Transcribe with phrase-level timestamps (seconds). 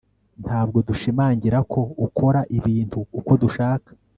[0.43, 3.89] Ntabwo dushimangira ko ukora ibintu uko dushaka